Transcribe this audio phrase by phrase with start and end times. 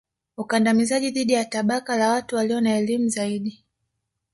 [0.37, 3.65] Ukandamizaji dhidi ya tabaka la watu walio na elimu zaidi